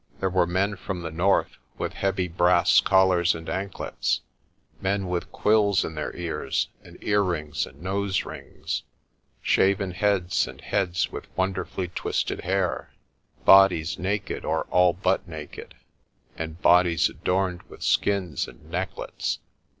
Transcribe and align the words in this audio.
There 0.19 0.31
were 0.31 0.47
men 0.47 0.77
from 0.77 1.03
the 1.03 1.11
north 1.11 1.57
with 1.77 1.93
heavy 1.93 2.27
brass 2.27 2.79
collars 2.81 3.35
and 3.35 3.47
anklets; 3.47 4.21
men 4.81 5.07
with 5.07 5.31
quills 5.31 5.85
in 5.85 5.93
their 5.93 6.15
ears, 6.15 6.69
and 6.83 6.97
ear 7.03 7.21
rings 7.23 7.67
and 7.67 7.83
nose 7.83 8.25
rings; 8.25 8.81
shaven 9.43 9.91
heads 9.91 10.47
and 10.47 10.59
heads 10.59 11.11
with 11.11 11.27
wonder 11.37 11.65
fully 11.65 11.89
twisted 11.89 12.41
hair; 12.41 12.95
bodies 13.45 13.99
naked 13.99 14.43
or 14.43 14.63
all 14.71 14.93
but 14.93 15.27
naked, 15.27 15.75
and 16.35 16.63
bodies 16.63 17.07
adorned 17.07 17.61
with 17.69 17.83
skins 17.83 18.47
and 18.47 18.71
necklets. 18.71 19.37